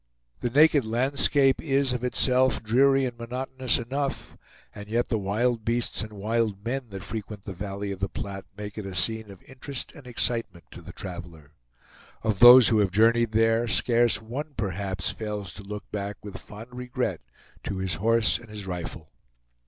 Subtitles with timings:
[0.39, 4.35] The naked landscape is, of itself, dreary and monotonous enough,
[4.73, 8.47] and yet the wild beasts and wild men that frequent the valley of the Platte
[8.57, 11.53] make it a scene of interest and excitement to the traveler.
[12.23, 16.69] Of those who have journeyed there, scarce one, perhaps, fails to look back with fond
[16.73, 17.21] regret
[17.65, 19.11] to his horse and his rifle.